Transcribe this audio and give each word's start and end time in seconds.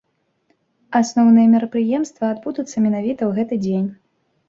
Асноўныя 1.01 1.47
мерапрыемствы 1.53 2.25
адбудуцца 2.33 2.75
менавіта 2.89 3.19
ў 3.25 3.31
гэты 3.41 3.65
дзень. 3.65 3.89